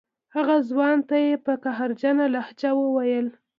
هغه 0.35 0.55
ځوان 0.69 0.97
ته 1.09 1.15
یې 1.25 1.35
په 1.45 1.53
قهرجنه 1.63 2.25
لهجه 2.35 2.71
وویل. 2.75 3.27